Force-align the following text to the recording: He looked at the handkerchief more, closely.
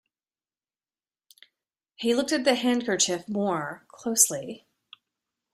He 1.93 2.15
looked 2.15 2.31
at 2.31 2.43
the 2.43 2.55
handkerchief 2.55 3.29
more, 3.29 3.85
closely. 3.87 4.65